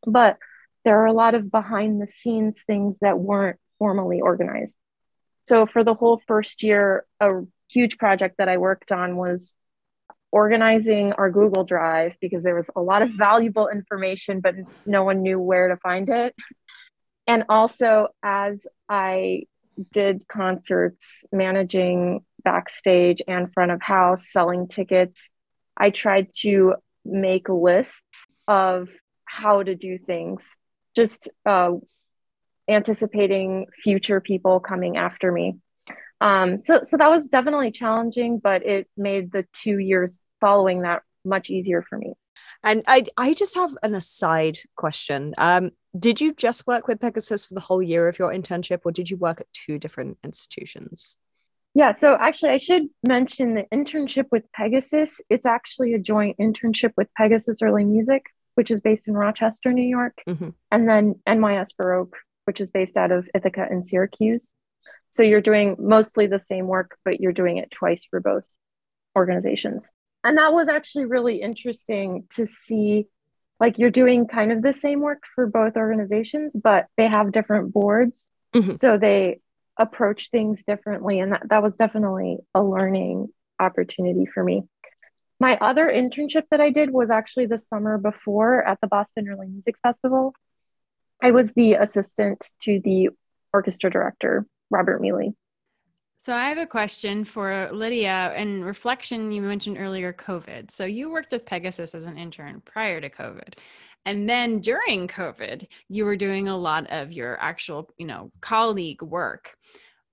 but 0.07 0.39
there 0.85 1.01
are 1.01 1.07
a 1.07 1.13
lot 1.13 1.35
of 1.35 1.51
behind 1.51 2.01
the 2.01 2.07
scenes 2.07 2.63
things 2.67 2.99
that 3.01 3.19
weren't 3.19 3.59
formally 3.79 4.21
organized. 4.21 4.75
So, 5.47 5.67
for 5.67 5.85
the 5.85 5.95
whole 5.95 6.23
first 6.27 6.63
year, 6.63 7.05
a 7.21 7.43
huge 7.69 7.99
project 7.99 8.37
that 8.39 8.49
I 8.49 8.59
worked 8.59 8.93
on 8.93 9.17
was 9.17 9.55
organizing 10.31 11.13
our 11.13 11.31
Google 11.31 11.65
Drive 11.65 12.15
because 12.21 12.43
there 12.43 12.55
was 12.55 12.71
a 12.75 12.81
lot 12.81 13.03
of 13.03 13.11
valuable 13.17 13.69
information, 13.69 14.41
but 14.41 14.55
no 14.87 15.05
one 15.05 15.23
knew 15.23 15.39
where 15.39 15.69
to 15.69 15.77
find 15.77 16.09
it. 16.09 16.35
And 17.27 17.45
also, 17.49 18.09
as 18.23 18.67
I 18.89 19.45
did 19.93 20.29
concerts, 20.29 21.25
managing 21.33 22.25
backstage 22.43 23.23
and 23.27 23.53
front 23.53 23.73
of 23.73 23.81
house, 23.81 24.31
selling 24.31 24.69
tickets, 24.69 25.31
I 25.77 25.91
tried 25.91 26.29
to 26.41 26.75
make 27.05 27.49
lists 27.49 28.01
of 28.49 28.91
how 29.25 29.63
to 29.63 29.75
do 29.75 29.99
things, 29.99 30.49
just 30.95 31.29
uh, 31.47 31.73
anticipating 32.69 33.67
future 33.83 34.21
people 34.21 34.61
coming 34.61 34.97
after 34.97 35.31
me. 35.33 35.57
Um, 36.21 36.59
so, 36.59 36.81
so 36.85 36.97
that 36.97 37.11
was 37.11 37.27
definitely 37.27 37.71
challenging, 37.71 38.39
but 38.39 38.65
it 38.65 38.89
made 38.97 39.33
the 39.33 39.47
two 39.53 39.79
years 39.79 40.23
following 40.41 40.83
that 40.83 41.03
much 41.25 41.51
easier 41.51 41.83
for 41.83 41.99
me. 41.99 42.15
And 42.63 42.83
I, 42.87 43.05
I 43.17 43.35
just 43.35 43.55
have 43.57 43.77
an 43.83 43.95
aside 43.95 44.59
question. 44.77 45.35
Um, 45.37 45.73
did 45.99 46.21
you 46.21 46.33
just 46.33 46.67
work 46.67 46.89
with 46.89 47.01
Pegasus 47.01 47.45
for 47.45 47.55
the 47.55 47.61
whole 47.61 47.83
year 47.83 48.09
of 48.09 48.19
your 48.19 48.33
internship, 48.33 48.81
or 48.85 48.93
did 48.93 49.11
you 49.11 49.19
work 49.19 49.41
at 49.41 49.53
two 49.53 49.79
different 49.79 50.17
institutions? 50.25 51.17
Yeah, 51.75 51.91
so 51.91 52.17
actually, 52.19 52.51
I 52.51 52.59
should 52.59 52.85
mention 53.03 53.55
the 53.55 53.65
internship 53.73 54.27
with 54.31 54.45
Pegasus. 54.53 55.21
It's 55.29 55.45
actually 55.47 55.95
a 55.95 55.99
joint 55.99 56.39
internship 56.39 56.93
with 56.97 57.09
Pegasus 57.17 57.63
Early 57.63 57.85
Music, 57.85 58.27
which 58.55 58.71
is 58.71 58.81
based 58.81 59.09
in 59.09 59.15
Rochester, 59.15 59.73
New 59.73 59.87
York, 59.87 60.17
mm-hmm. 60.29 60.51
and 60.71 60.89
then 60.89 61.17
NYS 61.27 61.71
Baroque, 61.77 62.17
which 62.45 62.61
is 62.61 62.71
based 62.71 62.97
out 62.97 63.11
of 63.11 63.29
Ithaca 63.35 63.67
and 63.69 63.85
Syracuse. 63.85 64.55
So 65.11 65.25
you're 65.25 65.41
doing 65.41 65.77
mostly 65.81 66.29
the 66.29 66.39
same 66.39 66.69
work, 66.69 66.97
but 67.05 67.21
you're 67.21 67.33
doing 67.33 67.57
it 67.57 67.73
twice 67.73 68.05
for 68.09 68.21
both 68.21 68.45
organizations. 69.17 69.91
And 70.23 70.39
that 70.39 70.53
was 70.53 70.69
actually 70.69 71.07
really 71.07 71.41
interesting 71.41 72.25
to 72.37 72.47
see. 72.47 73.09
Like 73.61 73.79
you're 73.79 73.91
doing 73.91 74.27
kind 74.27 74.53
of 74.53 74.63
the 74.63 74.73
same 74.73 75.01
work 75.01 75.23
for 75.35 75.47
both 75.47 75.77
organizations, 75.77 76.57
but 76.61 76.87
they 76.97 77.07
have 77.07 77.33
different 77.33 77.73
boards 77.73 78.29
Mm-hmm. 78.55 78.75
So 78.75 78.97
they 78.99 79.41
approach 79.79 80.31
things 80.31 80.65
differently. 80.65 81.21
And 81.21 81.33
that, 81.33 81.49
that 81.49 81.63
was 81.63 81.77
definitely 81.77 82.39
a 82.55 82.63
learning 82.63 83.29
opportunity 83.59 84.27
for 84.27 84.43
me. 84.43 84.65
My 85.41 85.59
other 85.61 85.87
internship 85.87 86.45
that 86.51 86.61
I 86.61 86.71
did 86.71 86.91
was 86.91 87.11
actually 87.11 87.47
the 87.47 87.59
summer 87.59 87.99
before 87.99 88.63
at 88.63 88.81
the 88.81 88.87
Boston 88.87 89.29
Early 89.29 89.49
Music 89.49 89.75
Festival. 89.83 90.35
I 91.23 91.33
was 91.33 91.53
the 91.53 91.75
assistant 91.75 92.47
to 92.63 92.81
the 92.83 93.11
orchestra 93.53 93.91
director, 93.91 94.47
Robert 94.71 95.01
Mealy. 95.01 95.35
So 96.21 96.33
I 96.33 96.49
have 96.49 96.59
a 96.59 96.67
question 96.67 97.25
for 97.25 97.69
Lydia. 97.71 98.33
In 98.35 98.65
reflection, 98.65 99.31
you 99.31 99.43
mentioned 99.43 99.77
earlier 99.79 100.13
COVID. 100.13 100.71
So 100.71 100.87
you 100.87 101.11
worked 101.11 101.33
with 101.33 101.45
Pegasus 101.45 101.95
as 101.95 102.07
an 102.07 102.17
intern 102.17 102.63
prior 102.65 103.01
to 103.01 103.11
COVID. 103.11 103.55
And 104.07 104.29
then 104.29 104.61
during 104.61 105.09
COVID, 105.09 105.67
you 105.89 106.05
were 106.05 106.17
doing 106.17 106.49
a 106.49 106.57
lot 106.57 106.91
of 106.91 107.13
your 107.13 107.41
actual, 107.41 107.91
you 107.97 108.07
know, 108.07 108.31
colleague 108.41 109.03
work. 109.03 109.57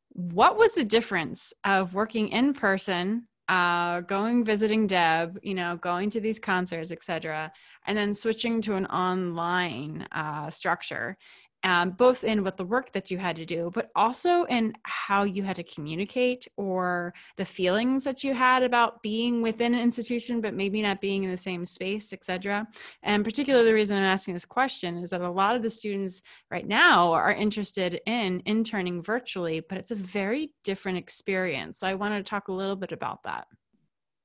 What 0.09 0.57
was 0.57 0.73
the 0.73 0.85
difference 0.85 1.53
of 1.63 1.93
working 1.93 2.29
in 2.29 2.53
person 2.53 3.27
uh, 3.51 3.99
going 3.99 4.45
visiting 4.45 4.87
Deb, 4.87 5.37
you 5.43 5.53
know, 5.53 5.75
going 5.75 6.09
to 6.11 6.21
these 6.21 6.39
concerts, 6.39 6.89
etc., 6.89 7.51
and 7.85 7.97
then 7.97 8.13
switching 8.13 8.61
to 8.61 8.75
an 8.75 8.85
online 8.85 10.07
uh, 10.13 10.49
structure 10.49 11.17
um, 11.63 11.91
both 11.91 12.23
in 12.23 12.43
what 12.43 12.57
the 12.57 12.65
work 12.65 12.91
that 12.93 13.11
you 13.11 13.17
had 13.17 13.35
to 13.35 13.45
do, 13.45 13.71
but 13.73 13.91
also 13.95 14.43
in 14.45 14.73
how 14.83 15.23
you 15.23 15.43
had 15.43 15.55
to 15.57 15.63
communicate 15.63 16.47
or 16.57 17.13
the 17.37 17.45
feelings 17.45 18.03
that 18.03 18.23
you 18.23 18.33
had 18.33 18.63
about 18.63 19.03
being 19.03 19.41
within 19.41 19.73
an 19.73 19.79
institution, 19.79 20.41
but 20.41 20.55
maybe 20.55 20.81
not 20.81 21.01
being 21.01 21.23
in 21.23 21.29
the 21.29 21.37
same 21.37 21.65
space, 21.65 22.13
etc. 22.13 22.67
And 23.03 23.23
particularly 23.23 23.65
the 23.67 23.75
reason 23.75 23.97
I'm 23.97 24.03
asking 24.03 24.33
this 24.33 24.45
question 24.45 24.97
is 24.97 25.11
that 25.11 25.21
a 25.21 25.29
lot 25.29 25.55
of 25.55 25.61
the 25.61 25.69
students 25.69 26.23
right 26.49 26.67
now 26.67 27.13
are 27.13 27.31
interested 27.31 28.01
in 28.07 28.41
interning 28.45 29.03
virtually, 29.03 29.59
but 29.59 29.77
it's 29.77 29.91
a 29.91 29.95
very 29.95 30.53
different 30.63 30.97
experience. 30.97 31.79
So 31.79 31.87
I 31.87 31.93
wanted 31.93 32.25
to 32.25 32.29
talk 32.29 32.47
a 32.47 32.53
little 32.53 32.75
bit 32.75 32.91
about 32.91 33.23
that. 33.23 33.47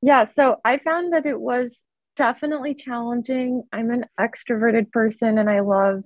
Yeah, 0.01 0.25
so 0.25 0.57
I 0.65 0.79
found 0.79 1.13
that 1.13 1.27
it 1.27 1.39
was 1.39 1.85
definitely 2.17 2.75
challenging. 2.75 3.63
I'm 3.73 3.91
an 3.91 4.07
extroverted 4.19 4.91
person 4.91 5.39
and 5.39 5.51
I 5.51 5.61
love 5.61 6.03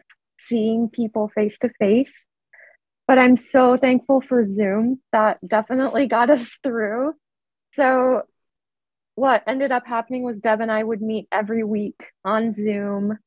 seeing 0.47 0.89
people 0.89 1.31
face 1.35 1.59
to 1.61 1.71
face. 1.79 2.13
But 3.07 3.19
I'm 3.19 3.37
so 3.37 3.77
thankful 3.77 4.21
for 4.21 4.45
Zoom. 4.45 5.01
That 5.13 5.39
definitely 5.47 6.07
got 6.07 6.31
us 6.31 6.57
through. 6.63 7.15
So, 7.75 8.23
what 9.17 9.43
ended 9.47 9.73
up 9.73 9.87
happening 9.87 10.23
was 10.23 10.39
Deb 10.39 10.61
and 10.61 10.71
I 10.71 10.83
would 10.83 11.03
meet 11.03 11.27
every 11.33 11.65
week 11.65 12.07
on 12.25 12.53
Zoom, 12.53 13.19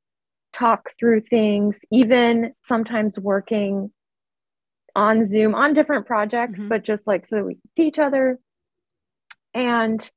talk 0.53 0.91
through 0.99 1.21
things, 1.21 1.79
even 1.91 2.53
sometimes 2.63 3.19
working 3.19 3.91
on 4.95 5.25
Zoom 5.25 5.55
on 5.55 5.73
different 5.73 6.05
projects, 6.05 6.59
mm-hmm. 6.59 6.69
but 6.69 6.83
just 6.83 7.07
like 7.07 7.25
so 7.25 7.43
we 7.43 7.55
could 7.55 7.71
see 7.75 7.87
each 7.87 7.99
other. 7.99 8.39
And 9.53 10.09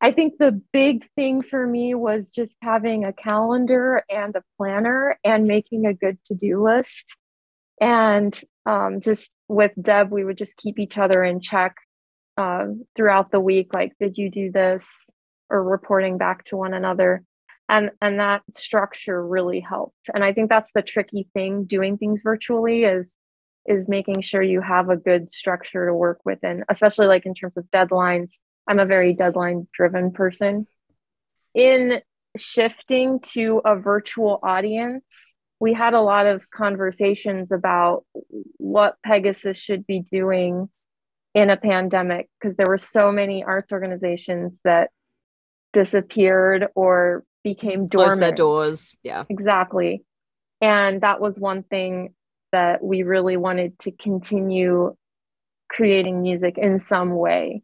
I 0.00 0.12
think 0.12 0.38
the 0.38 0.60
big 0.72 1.04
thing 1.14 1.42
for 1.42 1.66
me 1.66 1.94
was 1.94 2.30
just 2.30 2.56
having 2.62 3.04
a 3.04 3.12
calendar 3.12 4.02
and 4.08 4.34
a 4.34 4.42
planner 4.56 5.18
and 5.24 5.46
making 5.46 5.84
a 5.84 5.92
good 5.92 6.22
to 6.24 6.34
do 6.34 6.62
list. 6.62 7.16
And 7.80 8.38
um, 8.64 9.00
just 9.00 9.30
with 9.48 9.72
Deb, 9.80 10.10
we 10.10 10.24
would 10.24 10.38
just 10.38 10.56
keep 10.56 10.78
each 10.78 10.96
other 10.96 11.22
in 11.22 11.40
check 11.40 11.76
uh, 12.38 12.66
throughout 12.96 13.30
the 13.30 13.40
week. 13.40 13.74
Like, 13.74 13.92
did 14.00 14.16
you 14.16 14.30
do 14.30 14.50
this? 14.50 14.88
Or 15.50 15.62
reporting 15.62 16.16
back 16.16 16.44
to 16.44 16.56
one 16.56 16.72
another. 16.72 17.24
And, 17.68 17.90
and 18.00 18.20
that 18.20 18.42
structure 18.52 19.24
really 19.26 19.60
helped. 19.60 20.08
And 20.14 20.24
I 20.24 20.32
think 20.32 20.48
that's 20.48 20.70
the 20.74 20.82
tricky 20.82 21.28
thing 21.34 21.64
doing 21.64 21.98
things 21.98 22.20
virtually 22.22 22.84
is 22.84 23.16
is 23.66 23.88
making 23.88 24.22
sure 24.22 24.42
you 24.42 24.62
have 24.62 24.88
a 24.88 24.96
good 24.96 25.30
structure 25.30 25.86
to 25.86 25.94
work 25.94 26.18
within, 26.24 26.64
especially 26.70 27.06
like 27.06 27.26
in 27.26 27.34
terms 27.34 27.58
of 27.58 27.70
deadlines 27.70 28.38
I'm 28.66 28.78
a 28.78 28.86
very 28.86 29.12
deadline 29.12 29.66
driven 29.72 30.12
person. 30.12 30.66
In 31.54 32.00
shifting 32.36 33.20
to 33.20 33.60
a 33.64 33.76
virtual 33.76 34.38
audience, 34.42 35.04
we 35.58 35.74
had 35.74 35.94
a 35.94 36.00
lot 36.00 36.26
of 36.26 36.50
conversations 36.50 37.50
about 37.52 38.04
what 38.56 38.96
Pegasus 39.04 39.58
should 39.58 39.86
be 39.86 40.00
doing 40.00 40.68
in 41.34 41.50
a 41.50 41.56
pandemic 41.56 42.28
because 42.40 42.56
there 42.56 42.66
were 42.66 42.78
so 42.78 43.12
many 43.12 43.44
arts 43.44 43.72
organizations 43.72 44.60
that 44.64 44.90
disappeared 45.72 46.66
or 46.74 47.24
became 47.44 47.86
dormant. 47.86 47.92
Closed 47.92 48.22
their 48.22 48.32
doors. 48.32 48.96
Yeah. 49.02 49.24
Exactly. 49.28 50.04
And 50.60 51.00
that 51.02 51.20
was 51.20 51.38
one 51.38 51.62
thing 51.62 52.14
that 52.52 52.82
we 52.82 53.02
really 53.02 53.36
wanted 53.36 53.78
to 53.80 53.92
continue 53.92 54.96
creating 55.68 56.22
music 56.22 56.58
in 56.58 56.78
some 56.78 57.14
way. 57.14 57.62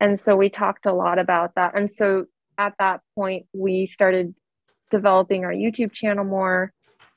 And 0.00 0.18
so 0.18 0.36
we 0.36 0.48
talked 0.48 0.86
a 0.86 0.92
lot 0.92 1.18
about 1.18 1.54
that. 1.54 1.76
And 1.76 1.92
so 1.92 2.26
at 2.58 2.74
that 2.78 3.00
point, 3.14 3.46
we 3.52 3.86
started 3.86 4.34
developing 4.90 5.44
our 5.44 5.52
YouTube 5.52 5.92
channel 5.92 6.24
more, 6.24 6.72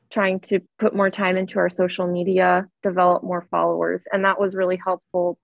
trying 0.09 0.39
to 0.39 0.59
put 0.79 0.95
more 0.95 1.09
time 1.09 1.37
into 1.37 1.59
our 1.59 1.69
social 1.69 2.07
media, 2.07 2.67
develop 2.81 3.23
more 3.23 3.47
followers. 3.51 4.07
And 4.11 4.23
that 4.25 4.39
was 4.39 4.55
really 4.55 4.79
helpful 4.83 5.37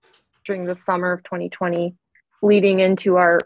during 0.44 0.64
the 0.64 0.74
summer 0.74 1.12
of 1.12 1.22
2020, 1.22 1.94
leading 2.42 2.80
into 2.80 3.16
our 3.16 3.40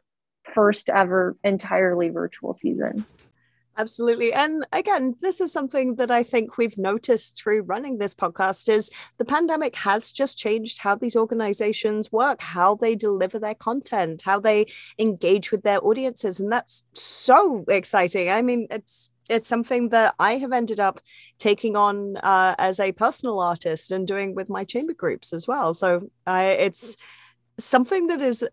first 0.54 0.90
ever 0.90 1.37
entirely 1.45 2.09
virtual 2.09 2.54
season. 2.54 3.04
Absolutely. 3.79 4.33
And 4.33 4.67
again, 4.73 5.15
this 5.21 5.41
is 5.41 5.53
something 5.53 5.95
that 5.97 6.11
I 6.11 6.25
think 6.25 6.59
we've 6.59 6.77
noticed 6.77 7.37
through 7.37 7.63
running 7.63 7.97
this 7.99 8.13
podcast 8.13 8.69
is 8.69 8.91
the 9.19 9.25
pandemic 9.25 9.77
has 9.77 10.11
just 10.11 10.37
changed 10.37 10.79
how 10.79 10.97
these 10.97 11.15
organizations 11.15 12.11
work, 12.11 12.43
how 12.43 12.75
they 12.75 12.97
deliver 12.97 13.39
their 13.39 13.55
content, 13.55 14.23
how 14.23 14.41
they 14.41 14.67
engage 14.99 15.53
with 15.53 15.63
their 15.63 15.79
audiences. 15.87 16.41
And 16.41 16.51
that's 16.51 16.85
so 16.95 17.65
exciting. 17.69 18.31
I 18.31 18.43
mean, 18.43 18.67
it's 18.69 19.11
it's 19.31 19.47
something 19.47 19.91
that 19.91 20.15
I 20.19 20.39
have 20.39 20.53
ended 20.53 20.81
up 20.81 21.01
taking 21.39 21.77
on 21.77 22.17
uh, 22.17 22.57
as 22.59 22.81
a 22.81 22.91
personal 22.93 23.39
artist 23.39 23.93
and 23.93 24.09
doing 24.09 24.35
with 24.35 24.49
my 24.49 24.65
chamber 24.65 24.95
groups 24.95 25.33
as 25.33 25.47
well. 25.47 25.73
So 25.75 26.11
I, 26.27 26.47
it's 26.47 26.97
something 27.59 28.09
that 28.09 28.23
is, 28.23 28.45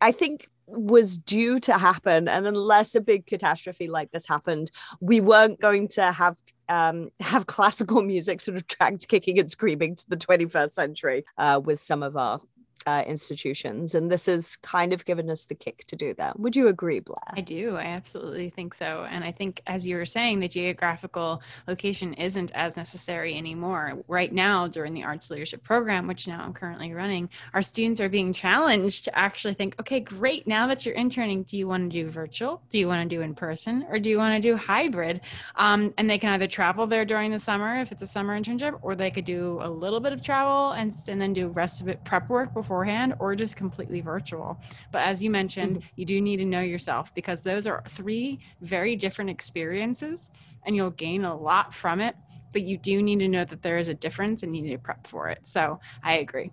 I 0.00 0.12
think, 0.12 0.48
was 0.70 1.18
due 1.18 1.60
to 1.60 1.76
happen 1.76 2.28
and 2.28 2.46
unless 2.46 2.94
a 2.94 3.00
big 3.00 3.26
catastrophe 3.26 3.88
like 3.88 4.10
this 4.10 4.26
happened 4.26 4.70
we 5.00 5.20
weren't 5.20 5.60
going 5.60 5.88
to 5.88 6.12
have 6.12 6.36
um, 6.68 7.10
have 7.20 7.46
classical 7.46 8.02
music 8.02 8.40
sort 8.40 8.56
of 8.56 8.66
dragged 8.66 9.08
kicking 9.08 9.38
and 9.38 9.50
screaming 9.50 9.96
to 9.96 10.08
the 10.08 10.16
21st 10.16 10.70
century 10.70 11.24
uh, 11.38 11.60
with 11.62 11.80
some 11.80 12.02
of 12.02 12.16
our 12.16 12.40
uh, 12.86 13.04
institutions. 13.06 13.94
And 13.94 14.10
this 14.10 14.26
has 14.26 14.56
kind 14.56 14.92
of 14.92 15.04
given 15.04 15.30
us 15.30 15.44
the 15.46 15.54
kick 15.54 15.84
to 15.86 15.96
do 15.96 16.14
that. 16.14 16.38
Would 16.38 16.56
you 16.56 16.68
agree, 16.68 17.00
Blair? 17.00 17.18
I 17.30 17.40
do. 17.40 17.76
I 17.76 17.84
absolutely 17.84 18.50
think 18.50 18.74
so. 18.74 19.06
And 19.10 19.24
I 19.24 19.32
think, 19.32 19.62
as 19.66 19.86
you 19.86 19.96
were 19.96 20.06
saying, 20.06 20.40
the 20.40 20.48
geographical 20.48 21.42
location 21.68 22.14
isn't 22.14 22.50
as 22.54 22.76
necessary 22.76 23.36
anymore. 23.36 24.02
Right 24.08 24.32
now, 24.32 24.66
during 24.68 24.94
the 24.94 25.04
Arts 25.04 25.30
Leadership 25.30 25.62
Program, 25.62 26.06
which 26.06 26.26
now 26.26 26.42
I'm 26.42 26.52
currently 26.52 26.92
running, 26.92 27.28
our 27.54 27.62
students 27.62 28.00
are 28.00 28.08
being 28.08 28.32
challenged 28.32 29.04
to 29.04 29.18
actually 29.18 29.54
think 29.54 29.74
okay, 29.80 30.00
great, 30.00 30.46
now 30.46 30.66
that 30.66 30.84
you're 30.84 30.94
interning, 30.94 31.42
do 31.44 31.56
you 31.56 31.68
want 31.68 31.90
to 31.90 32.02
do 32.02 32.08
virtual? 32.08 32.62
Do 32.70 32.78
you 32.78 32.88
want 32.88 33.08
to 33.08 33.16
do 33.16 33.22
in 33.22 33.34
person? 33.34 33.86
Or 33.88 33.98
do 33.98 34.10
you 34.10 34.18
want 34.18 34.34
to 34.34 34.48
do 34.48 34.56
hybrid? 34.56 35.20
Um, 35.56 35.94
and 35.98 36.08
they 36.08 36.18
can 36.18 36.30
either 36.30 36.46
travel 36.46 36.86
there 36.86 37.04
during 37.04 37.30
the 37.30 37.38
summer 37.38 37.80
if 37.80 37.92
it's 37.92 38.02
a 38.02 38.06
summer 38.06 38.38
internship, 38.38 38.78
or 38.82 38.94
they 38.94 39.10
could 39.10 39.24
do 39.24 39.58
a 39.62 39.70
little 39.70 40.00
bit 40.00 40.12
of 40.12 40.22
travel 40.22 40.72
and, 40.72 40.92
and 41.08 41.20
then 41.20 41.32
do 41.32 41.48
rest 41.48 41.80
of 41.80 41.88
it 41.88 42.02
prep 42.04 42.28
work 42.28 42.52
before 42.54 42.69
beforehand 42.70 43.14
or 43.18 43.34
just 43.34 43.56
completely 43.56 44.00
virtual. 44.00 44.56
But 44.92 45.02
as 45.02 45.24
you 45.24 45.28
mentioned, 45.28 45.78
mm-hmm. 45.78 45.88
you 45.96 46.06
do 46.06 46.20
need 46.20 46.36
to 46.36 46.44
know 46.44 46.60
yourself 46.60 47.12
because 47.16 47.42
those 47.42 47.66
are 47.66 47.82
three 47.88 48.38
very 48.60 48.94
different 48.94 49.28
experiences 49.28 50.30
and 50.64 50.76
you'll 50.76 50.90
gain 50.90 51.24
a 51.24 51.36
lot 51.36 51.74
from 51.74 51.98
it. 52.00 52.14
But 52.52 52.62
you 52.62 52.78
do 52.78 53.02
need 53.02 53.18
to 53.18 53.26
know 53.28 53.44
that 53.44 53.62
there 53.62 53.78
is 53.78 53.88
a 53.88 53.94
difference 53.94 54.44
and 54.44 54.54
you 54.54 54.62
need 54.62 54.70
to 54.70 54.78
prep 54.78 55.08
for 55.08 55.28
it. 55.28 55.40
So 55.48 55.80
I 56.04 56.18
agree. 56.18 56.52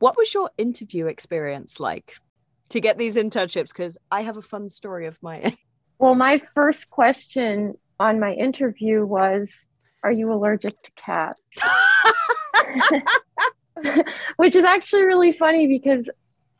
What 0.00 0.16
was 0.16 0.34
your 0.34 0.50
interview 0.58 1.06
experience 1.06 1.78
like 1.78 2.16
to 2.70 2.80
get 2.80 2.98
these 2.98 3.14
internships? 3.14 3.68
Because 3.68 3.96
I 4.10 4.22
have 4.22 4.38
a 4.38 4.42
fun 4.42 4.68
story 4.68 5.06
of 5.06 5.22
my 5.22 5.54
Well, 6.00 6.16
my 6.16 6.42
first 6.56 6.90
question 6.90 7.74
on 8.00 8.18
my 8.18 8.32
interview 8.32 9.06
was 9.06 9.68
Are 10.02 10.12
you 10.12 10.32
allergic 10.32 10.82
to 10.82 10.90
cats? 10.96 11.38
which 14.36 14.56
is 14.56 14.64
actually 14.64 15.02
really 15.02 15.32
funny 15.32 15.66
because 15.66 16.08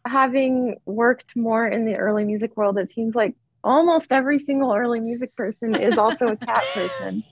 having 0.06 0.76
worked 0.86 1.36
more 1.36 1.66
in 1.66 1.84
the 1.84 1.96
early 1.96 2.24
music 2.24 2.56
world, 2.56 2.78
it 2.78 2.90
seems 2.90 3.14
like 3.14 3.34
almost 3.64 4.12
every 4.12 4.38
single 4.38 4.72
early 4.72 5.00
music 5.00 5.34
person 5.36 5.74
is 5.74 5.98
also 5.98 6.28
a 6.28 6.36
cat 6.36 6.66
person, 6.74 7.24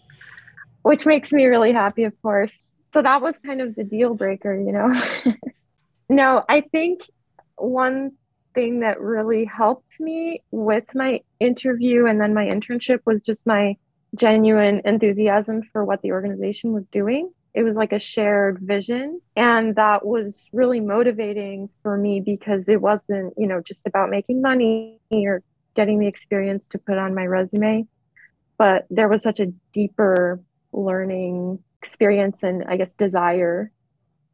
which 0.82 1.06
makes 1.06 1.32
me 1.32 1.46
really 1.46 1.72
happy, 1.72 2.04
of 2.04 2.20
course. 2.22 2.62
So 2.92 3.02
that 3.02 3.22
was 3.22 3.36
kind 3.44 3.60
of 3.60 3.74
the 3.74 3.84
deal 3.84 4.14
breaker, 4.14 4.54
you 4.54 4.72
know? 4.72 5.34
no, 6.08 6.44
I 6.48 6.62
think 6.62 7.00
one 7.56 8.12
thing 8.54 8.80
that 8.80 9.00
really 9.00 9.44
helped 9.44 10.00
me 10.00 10.42
with 10.50 10.84
my 10.94 11.20
interview 11.40 12.06
and 12.06 12.20
then 12.20 12.32
my 12.32 12.46
internship 12.46 13.00
was 13.04 13.20
just 13.20 13.46
my 13.46 13.76
genuine 14.14 14.80
enthusiasm 14.84 15.62
for 15.72 15.84
what 15.84 16.00
the 16.02 16.12
organization 16.12 16.72
was 16.72 16.88
doing 16.88 17.30
it 17.56 17.62
was 17.62 17.74
like 17.74 17.92
a 17.92 17.98
shared 17.98 18.58
vision 18.60 19.18
and 19.34 19.74
that 19.76 20.04
was 20.04 20.46
really 20.52 20.78
motivating 20.78 21.70
for 21.82 21.96
me 21.96 22.20
because 22.20 22.68
it 22.68 22.80
wasn't 22.80 23.32
you 23.36 23.46
know 23.46 23.60
just 23.62 23.86
about 23.86 24.10
making 24.10 24.42
money 24.42 25.00
or 25.10 25.42
getting 25.74 25.98
the 25.98 26.06
experience 26.06 26.68
to 26.68 26.78
put 26.78 26.98
on 26.98 27.14
my 27.14 27.24
resume 27.24 27.86
but 28.58 28.86
there 28.90 29.08
was 29.08 29.22
such 29.22 29.40
a 29.40 29.46
deeper 29.72 30.38
learning 30.72 31.58
experience 31.82 32.42
and 32.42 32.62
i 32.68 32.76
guess 32.76 32.92
desire 32.94 33.72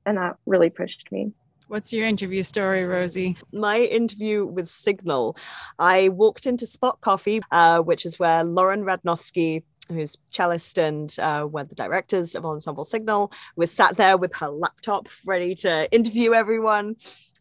and 0.05 0.19
that 0.19 0.37
really 0.45 0.69
pushed 0.69 1.11
me 1.13 1.33
What's 1.69 1.91
your 1.91 2.07
interview 2.07 2.43
story, 2.43 2.85
Rosie? 2.85 3.35
My 3.51 3.81
interview 3.81 4.45
with 4.45 4.69
Signal. 4.69 5.39
I 5.79 6.11
walked 6.11 6.45
into 6.45 6.67
Spot 6.67 7.01
Coffee, 7.01 7.41
uh, 7.51 7.79
which 7.79 8.05
is 8.05 8.19
where 8.19 8.45
Lauren 8.45 8.85
Radnofsky 8.85 9.63
who's 9.89 10.17
cellist 10.31 10.79
and 10.79 11.17
uh, 11.19 11.43
one 11.45 11.63
of 11.63 11.69
the 11.69 11.75
directors 11.75 12.35
of 12.35 12.45
Ensemble 12.45 12.85
Signal, 12.85 13.33
was 13.57 13.71
sat 13.71 13.97
there 13.97 14.17
with 14.17 14.35
her 14.37 14.49
laptop 14.49 15.09
ready 15.27 15.55
to 15.57 15.91
interview 15.93 16.33
everyone. 16.33 16.97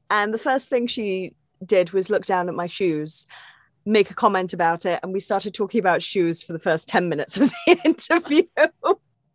And 0.09 0.33
the 0.33 0.39
first 0.39 0.69
thing 0.69 0.87
she 0.87 1.33
did 1.65 1.91
was 1.91 2.09
look 2.09 2.25
down 2.25 2.49
at 2.49 2.55
my 2.55 2.67
shoes, 2.67 3.27
make 3.85 4.11
a 4.11 4.15
comment 4.15 4.53
about 4.53 4.85
it, 4.85 4.99
and 5.03 5.13
we 5.13 5.19
started 5.19 5.53
talking 5.53 5.79
about 5.79 6.01
shoes 6.01 6.43
for 6.43 6.53
the 6.53 6.59
first 6.59 6.87
10 6.87 7.09
minutes 7.09 7.37
of 7.37 7.49
the 7.49 7.79
interview. 7.85 8.43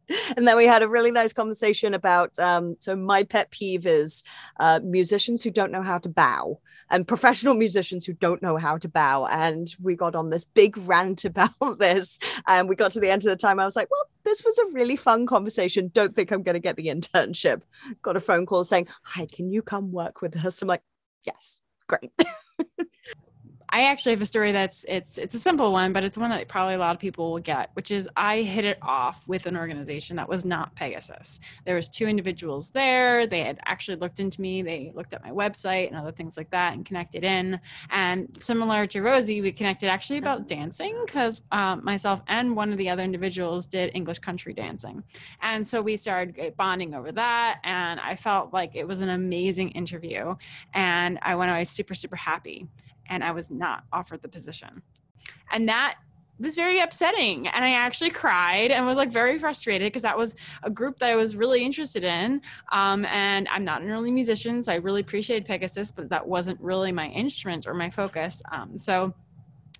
and 0.36 0.46
then 0.46 0.56
we 0.56 0.66
had 0.66 0.82
a 0.82 0.88
really 0.88 1.10
nice 1.10 1.32
conversation 1.32 1.94
about 1.94 2.38
um, 2.38 2.76
so 2.78 2.94
my 2.94 3.22
pet 3.22 3.50
peeve 3.50 3.86
is 3.86 4.22
uh, 4.60 4.80
musicians 4.82 5.42
who 5.42 5.50
don't 5.50 5.72
know 5.72 5.82
how 5.82 5.98
to 5.98 6.08
bow 6.08 6.58
and 6.90 7.06
professional 7.06 7.54
musicians 7.54 8.04
who 8.04 8.12
don't 8.12 8.42
know 8.42 8.56
how 8.56 8.78
to 8.78 8.88
bow. 8.88 9.26
And 9.26 9.74
we 9.82 9.96
got 9.96 10.14
on 10.14 10.30
this 10.30 10.44
big 10.44 10.76
rant 10.86 11.24
about 11.24 11.78
this 11.78 12.18
and 12.46 12.68
we 12.68 12.76
got 12.76 12.92
to 12.92 13.00
the 13.00 13.10
end 13.10 13.22
of 13.22 13.30
the 13.30 13.36
time. 13.36 13.60
I 13.60 13.64
was 13.64 13.76
like 13.76 13.90
well 13.90 14.06
this 14.24 14.44
was 14.44 14.58
a 14.58 14.72
really 14.72 14.96
fun 14.96 15.26
conversation. 15.26 15.90
Don't 15.92 16.14
think 16.14 16.30
i'm 16.30 16.42
going 16.42 16.54
to 16.54 16.60
get 16.60 16.76
the 16.76 16.86
internship. 16.86 17.62
Got 18.02 18.16
a 18.16 18.20
phone 18.20 18.46
call 18.46 18.64
saying 18.64 18.88
hi 19.02 19.26
can 19.26 19.50
you 19.50 19.62
come 19.62 19.92
work 19.92 20.22
with 20.22 20.36
us? 20.44 20.62
I'm 20.62 20.68
like 20.68 20.82
yes 21.24 21.60
great 21.88 22.10
I 23.76 23.82
actually 23.88 24.12
have 24.12 24.22
a 24.22 24.26
story 24.26 24.52
that's 24.52 24.86
it's 24.88 25.18
it's 25.18 25.34
a 25.34 25.38
simple 25.38 25.70
one, 25.70 25.92
but 25.92 26.02
it's 26.02 26.16
one 26.16 26.30
that 26.30 26.48
probably 26.48 26.76
a 26.76 26.78
lot 26.78 26.94
of 26.94 26.98
people 26.98 27.32
will 27.32 27.40
get, 27.40 27.68
which 27.74 27.90
is 27.90 28.08
I 28.16 28.40
hit 28.40 28.64
it 28.64 28.78
off 28.80 29.28
with 29.28 29.44
an 29.44 29.54
organization 29.54 30.16
that 30.16 30.30
was 30.30 30.46
not 30.46 30.74
Pegasus. 30.74 31.40
There 31.66 31.74
was 31.74 31.86
two 31.86 32.06
individuals 32.06 32.70
there. 32.70 33.26
They 33.26 33.40
had 33.40 33.60
actually 33.66 33.98
looked 33.98 34.18
into 34.18 34.40
me. 34.40 34.62
They 34.62 34.92
looked 34.94 35.12
at 35.12 35.22
my 35.22 35.30
website 35.30 35.88
and 35.88 35.96
other 35.96 36.10
things 36.10 36.38
like 36.38 36.48
that 36.52 36.72
and 36.72 36.86
connected 36.86 37.22
in. 37.22 37.60
And 37.90 38.34
similar 38.40 38.86
to 38.86 39.02
Rosie, 39.02 39.42
we 39.42 39.52
connected 39.52 39.90
actually 39.90 40.20
about 40.20 40.46
dancing 40.46 40.98
because 41.04 41.42
um, 41.52 41.84
myself 41.84 42.22
and 42.28 42.56
one 42.56 42.72
of 42.72 42.78
the 42.78 42.88
other 42.88 43.02
individuals 43.02 43.66
did 43.66 43.90
English 43.94 44.20
country 44.20 44.54
dancing, 44.54 45.04
and 45.42 45.68
so 45.68 45.82
we 45.82 45.98
started 45.98 46.56
bonding 46.56 46.94
over 46.94 47.12
that. 47.12 47.60
And 47.62 48.00
I 48.00 48.16
felt 48.16 48.54
like 48.54 48.74
it 48.74 48.88
was 48.88 49.00
an 49.00 49.10
amazing 49.10 49.72
interview, 49.72 50.34
and 50.72 51.18
I 51.20 51.34
went 51.34 51.50
away 51.50 51.66
super 51.66 51.92
super 51.92 52.16
happy 52.16 52.68
and 53.08 53.24
I 53.24 53.32
was 53.32 53.50
not 53.50 53.84
offered 53.92 54.22
the 54.22 54.28
position. 54.28 54.82
And 55.52 55.68
that 55.68 55.96
was 56.38 56.54
very 56.54 56.80
upsetting. 56.80 57.48
And 57.48 57.64
I 57.64 57.70
actually 57.70 58.10
cried 58.10 58.70
and 58.70 58.84
was 58.84 58.96
like 58.96 59.10
very 59.10 59.38
frustrated 59.38 59.86
because 59.86 60.02
that 60.02 60.16
was 60.16 60.34
a 60.62 60.70
group 60.70 60.98
that 60.98 61.10
I 61.10 61.16
was 61.16 61.34
really 61.34 61.64
interested 61.64 62.04
in. 62.04 62.42
Um, 62.72 63.04
and 63.06 63.48
I'm 63.48 63.64
not 63.64 63.82
an 63.82 63.90
early 63.90 64.10
musician, 64.10 64.62
so 64.62 64.72
I 64.72 64.76
really 64.76 65.00
appreciated 65.00 65.46
Pegasus, 65.46 65.90
but 65.90 66.08
that 66.10 66.26
wasn't 66.26 66.60
really 66.60 66.92
my 66.92 67.08
instrument 67.08 67.66
or 67.66 67.74
my 67.74 67.88
focus. 67.88 68.42
Um, 68.52 68.76
so 68.76 69.14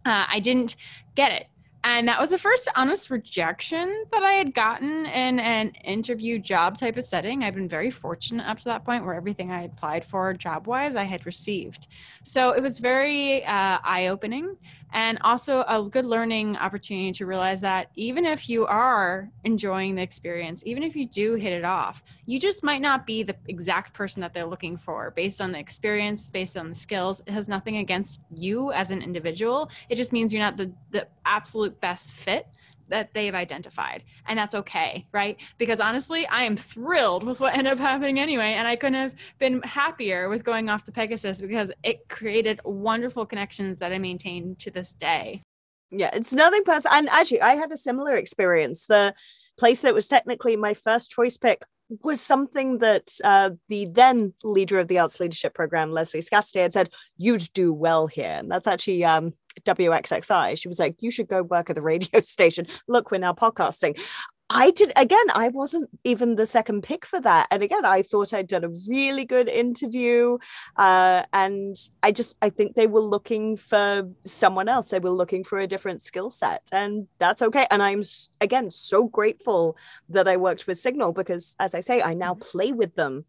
uh, 0.07 0.25
I 0.29 0.41
didn't 0.41 0.77
get 1.15 1.33
it. 1.33 1.47
And 1.89 2.09
that 2.09 2.21
was 2.21 2.31
the 2.31 2.39
first 2.39 2.69
honest 2.75 3.11
rejection 3.11 4.07
that 4.11 4.25
I 4.25 4.33
had 4.33 4.53
gotten 4.53 5.07
in 5.07 5.39
an 5.39 5.69
interview 5.85 6.41
job 6.41 6.77
type 6.77 6.97
of 6.97 7.05
setting. 7.05 7.45
I've 7.45 7.55
been 7.55 7.69
very 7.69 7.93
fortunate 7.93 8.45
up 8.45 8.59
to 8.59 8.65
that 8.65 8.85
point 8.85 9.05
where 9.05 9.15
everything 9.15 9.53
I 9.53 9.63
applied 9.63 10.05
for 10.05 10.35
job 10.35 10.67
wise 10.67 10.97
I 10.97 11.05
had 11.05 11.25
received. 11.27 11.87
So 12.25 12.51
it 12.51 12.61
was 12.61 12.81
very 12.81 13.45
uh, 13.45 13.79
eye 13.85 14.09
opening 14.09 14.57
and 14.93 15.19
also 15.23 15.65
a 15.69 15.89
good 15.91 16.05
learning 16.05 16.57
opportunity 16.57 17.13
to 17.13 17.27
realize 17.27 17.61
that 17.61 17.91
even 17.95 18.25
if 18.25 18.49
you 18.49 18.67
are 18.67 19.31
enjoying 19.45 19.95
the 19.95 20.03
experience 20.03 20.63
even 20.67 20.83
if 20.83 20.95
you 20.97 21.07
do 21.07 21.35
hit 21.35 21.53
it 21.53 21.65
off 21.65 22.05
you 22.27 22.41
just 22.41 22.63
might 22.63 22.81
not 22.81 23.07
be 23.07 23.23
the 23.23 23.37
exact 23.49 23.93
person 23.93 24.21
that 24.21 24.35
they're 24.35 24.47
looking 24.47 24.77
for. 24.77 25.13
Based 25.13 25.41
on 25.41 25.53
the 25.53 25.59
experience 25.59 26.31
based 26.31 26.57
on 26.57 26.69
the 26.69 26.75
skills 26.75 27.21
it 27.27 27.33
has 27.33 27.49
nothing 27.49 27.79
against 27.79 28.21
you 28.35 28.73
as 28.73 28.91
an 28.91 29.03
individual. 29.03 29.71
It 29.89 29.95
just 29.95 30.13
means 30.13 30.33
you're 30.33 30.43
not 30.43 30.57
the, 30.57 30.73
the 30.91 31.07
absolute 31.25 31.81
best 31.81 32.15
fit 32.15 32.49
that 32.89 33.13
they've 33.15 33.35
identified 33.35 34.03
and 34.27 34.39
that's 34.39 34.55
okay 34.55 35.07
right 35.13 35.37
because 35.59 35.81
honestly 35.81 36.27
i 36.29 36.43
am 36.43 36.57
thrilled 36.57 37.25
with 37.25 37.41
what 37.41 37.55
ended 37.55 37.73
up 37.73 37.79
happening 37.79 38.19
anyway 38.21 38.55
and 38.55 38.67
i 38.67 38.77
couldn't 38.77 38.95
have 38.95 39.15
been 39.39 39.61
happier 39.63 40.29
with 40.29 40.45
going 40.45 40.69
off 40.69 40.85
to 40.85 40.93
pegasus 40.93 41.41
because 41.41 41.71
it 41.83 42.09
created 42.09 42.61
wonderful 42.65 43.27
connections 43.27 43.79
that 43.79 43.93
i 43.93 43.99
maintain 43.99 44.55
to 44.57 44.71
this 44.71 44.93
day 44.95 45.43
yeah 45.91 46.11
it's 46.13 46.33
nothing 46.33 46.63
personal 46.65 46.97
and 46.97 47.09
actually 47.09 47.41
i 47.43 47.55
had 47.55 47.73
a 47.73 47.77
similar 47.77 48.17
experience 48.17 48.87
the 48.87 49.15
place 49.59 49.83
that 49.83 49.95
was 49.95 50.09
technically 50.09 50.57
my 50.57 50.75
first 50.75 51.11
choice 51.11 51.37
pick 51.37 51.63
was 52.03 52.21
something 52.21 52.79
that 52.79 53.13
uh, 53.23 53.51
the 53.69 53.87
then 53.93 54.33
leader 54.43 54.79
of 54.79 54.89
the 54.89 54.99
arts 54.99 55.21
leadership 55.21 55.55
program, 55.55 55.93
Leslie 55.93 56.21
Scasti, 56.21 56.61
had 56.61 56.73
said, 56.73 56.91
You'd 57.17 57.49
do 57.55 57.73
well 57.73 58.07
here. 58.07 58.37
And 58.39 58.51
that's 58.51 58.67
actually 58.67 59.05
um, 59.05 59.35
WXXI. 59.65 60.59
She 60.59 60.69
was 60.69 60.79
like, 60.79 60.97
You 61.01 61.11
should 61.11 61.29
go 61.29 61.43
work 61.43 61.71
at 61.71 61.77
the 61.77 61.83
radio 61.83 62.21
station. 62.23 62.67
Look, 62.89 63.11
we're 63.11 63.19
now 63.19 63.33
podcasting. 63.33 63.99
I 64.49 64.71
did 64.71 64.93
again, 64.95 65.27
I 65.35 65.49
wasn't 65.49 65.91
even 66.05 66.37
the 66.37 66.47
second 66.47 66.83
pick 66.83 67.05
for 67.05 67.21
that. 67.21 67.49
And 67.51 67.65
again, 67.65 67.85
I 67.85 68.03
thought 68.03 68.33
I'd 68.33 68.47
done 68.47 68.63
a 68.63 68.71
really 68.89 69.25
good 69.25 69.49
interview. 69.49 70.39
Uh, 70.77 71.23
and 71.33 71.75
I 72.05 72.13
just, 72.13 72.37
I 72.43 72.51
think 72.51 72.75
they 72.75 72.87
were 72.87 73.01
looking 73.01 73.57
for 73.57 74.09
someone 74.23 74.69
else. 74.69 74.91
They 74.91 75.01
were 75.01 75.11
looking 75.11 75.43
for 75.43 75.59
a 75.59 75.67
different 75.67 76.03
skill 76.03 76.31
set. 76.31 76.69
And 76.71 77.09
that's 77.19 77.43
okay. 77.43 77.67
And 77.73 77.83
I'm, 77.83 78.03
again, 78.41 78.71
so 78.71 79.09
grateful 79.09 79.77
that 80.11 80.29
I 80.29 80.37
worked 80.37 80.69
with 80.69 80.79
Signal 80.79 81.13
because, 81.13 81.57
as 81.59 81.75
I 81.75 81.81
say, 81.81 82.01
I 82.01 82.15
now 82.15 82.35
mm-hmm. 82.35 82.49
play 82.49 82.73
with 82.73 82.95
them. 82.95 83.25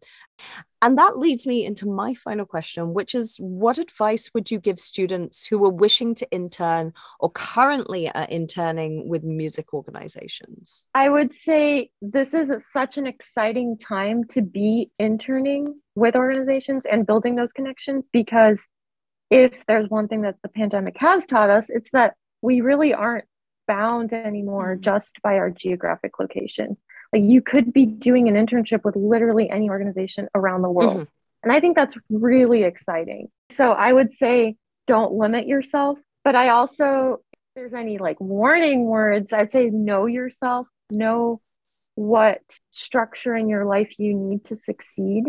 And 0.80 0.96
that 0.96 1.18
leads 1.18 1.46
me 1.46 1.64
into 1.64 1.86
my 1.86 2.14
final 2.14 2.46
question, 2.46 2.94
which 2.94 3.14
is 3.14 3.36
what 3.38 3.78
advice 3.78 4.30
would 4.32 4.50
you 4.50 4.60
give 4.60 4.78
students 4.78 5.44
who 5.44 5.64
are 5.64 5.70
wishing 5.70 6.14
to 6.16 6.30
intern 6.30 6.92
or 7.18 7.30
currently 7.30 8.10
are 8.12 8.26
interning 8.28 9.08
with 9.08 9.24
music 9.24 9.74
organizations? 9.74 10.86
I 10.94 11.08
would 11.08 11.34
say 11.34 11.90
this 12.00 12.32
is 12.32 12.52
such 12.70 12.96
an 12.96 13.06
exciting 13.06 13.76
time 13.76 14.24
to 14.28 14.42
be 14.42 14.90
interning 14.98 15.80
with 15.96 16.14
organizations 16.14 16.84
and 16.86 17.06
building 17.06 17.34
those 17.34 17.52
connections 17.52 18.08
because 18.12 18.68
if 19.30 19.66
there's 19.66 19.88
one 19.88 20.08
thing 20.08 20.22
that 20.22 20.36
the 20.42 20.48
pandemic 20.48 20.96
has 20.98 21.26
taught 21.26 21.50
us, 21.50 21.68
it's 21.70 21.90
that 21.92 22.14
we 22.40 22.60
really 22.60 22.94
aren't 22.94 23.26
bound 23.66 24.12
anymore 24.12 24.74
mm-hmm. 24.74 24.82
just 24.82 25.20
by 25.22 25.34
our 25.34 25.50
geographic 25.50 26.18
location. 26.18 26.76
Like 27.12 27.22
you 27.22 27.40
could 27.42 27.72
be 27.72 27.86
doing 27.86 28.28
an 28.28 28.34
internship 28.34 28.84
with 28.84 28.96
literally 28.96 29.48
any 29.48 29.70
organization 29.70 30.28
around 30.34 30.62
the 30.62 30.70
world. 30.70 30.96
Mm-hmm. 30.96 31.04
And 31.42 31.52
I 31.52 31.60
think 31.60 31.76
that's 31.76 31.96
really 32.10 32.64
exciting. 32.64 33.28
So 33.50 33.72
I 33.72 33.92
would 33.92 34.12
say 34.12 34.56
don't 34.86 35.12
limit 35.12 35.46
yourself. 35.46 35.98
But 36.24 36.34
I 36.34 36.48
also, 36.48 37.20
if 37.32 37.38
there's 37.54 37.74
any 37.74 37.98
like 37.98 38.20
warning 38.20 38.84
words, 38.84 39.32
I'd 39.32 39.52
say 39.52 39.70
know 39.70 40.06
yourself, 40.06 40.66
know 40.90 41.40
what 41.94 42.40
structure 42.70 43.34
in 43.34 43.48
your 43.48 43.64
life 43.64 43.98
you 43.98 44.14
need 44.14 44.44
to 44.44 44.56
succeed 44.56 45.24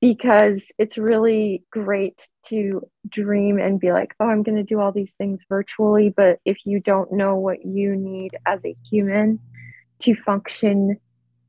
because 0.00 0.72
it's 0.78 0.96
really 0.96 1.62
great 1.70 2.26
to 2.46 2.82
dream 3.08 3.58
and 3.58 3.78
be 3.78 3.92
like, 3.92 4.14
oh, 4.18 4.26
I'm 4.26 4.42
going 4.42 4.56
to 4.56 4.62
do 4.62 4.80
all 4.80 4.92
these 4.92 5.12
things 5.12 5.42
virtually. 5.48 6.12
But 6.14 6.38
if 6.44 6.58
you 6.64 6.80
don't 6.80 7.12
know 7.12 7.36
what 7.36 7.64
you 7.64 7.94
need 7.96 8.36
as 8.46 8.60
a 8.64 8.74
human 8.90 9.40
to 10.00 10.14
function 10.14 10.98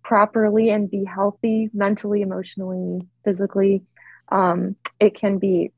properly 0.04 0.70
and 0.70 0.90
be 0.90 1.04
healthy 1.04 1.70
mentally, 1.74 2.22
emotionally, 2.22 3.08
physically, 3.24 3.84
um, 4.32 4.76
it 5.00 5.14
can 5.14 5.38
be 5.38 5.72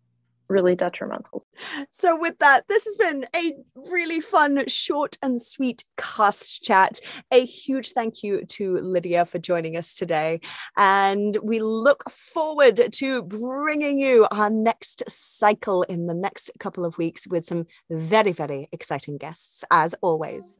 really 0.54 0.76
detrimental. 0.76 1.44
So, 1.90 2.20
with 2.20 2.38
that, 2.40 2.66
this 2.68 2.86
has 2.86 2.96
been 2.96 3.26
a 3.36 3.54
really 3.92 4.22
fun, 4.22 4.68
short 4.68 5.18
and 5.22 5.42
sweet 5.42 5.84
cast 5.98 6.64
chat. 6.64 7.00
A 7.32 7.46
huge 7.46 7.92
thank 7.92 8.24
you 8.24 8.46
to 8.46 8.78
Lydia 8.78 9.26
for 9.26 9.40
joining 9.40 9.76
us 9.78 9.96
today. 9.96 10.42
And 10.78 11.38
we 11.44 11.60
look 11.60 12.10
forward 12.10 12.94
to 12.94 13.24
bringing 13.24 14.00
you 14.00 14.28
our 14.32 14.50
next 14.50 15.04
cycle 15.10 15.84
in 15.84 16.06
the 16.08 16.14
next 16.14 16.52
couple 16.60 16.86
of 16.86 16.98
weeks 16.98 17.28
with 17.28 17.46
some 17.46 17.66
very, 17.90 18.32
very 18.32 18.70
exciting 18.72 19.18
guests, 19.18 19.66
as 19.72 19.96
always. 20.02 20.58